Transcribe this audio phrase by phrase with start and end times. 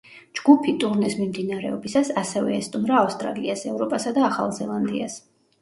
[0.37, 5.25] ჯგუფი, ტურნეს მიმდინარეობისას ასევე ესტუმრა ავსტრალიას, ევროპასა და ახალ ზელანდიას.